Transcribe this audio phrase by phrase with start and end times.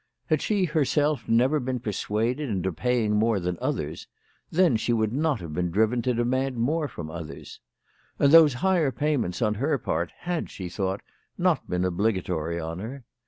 [0.31, 4.07] Had she herself never been persuaded into paying more to others,
[4.49, 7.59] then she would not have been driven to demand more from others.
[8.17, 11.01] And those higher pay ments on her part had, she thought,
[11.37, 13.03] not been obligatory on her.